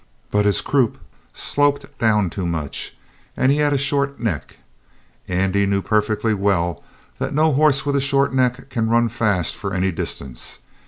But 0.31 0.45
his 0.45 0.61
croup 0.61 0.97
sloped 1.31 1.85
down 1.99 2.31
too 2.31 2.47
much, 2.47 2.97
and 3.37 3.51
he 3.51 3.59
had 3.59 3.71
a 3.71 3.77
short 3.77 4.19
neck. 4.19 4.57
Andy 5.27 5.67
knew 5.67 5.83
perfectly 5.83 6.33
well 6.33 6.81
that 7.19 7.35
no 7.35 7.53
horse 7.53 7.85
with 7.85 7.95
a 7.95 8.01
short 8.01 8.33
neck 8.33 8.71
can 8.71 8.89
run 8.89 9.09
fast 9.09 9.55
for 9.55 9.71
any 9.75 9.91
distance. 9.91 10.57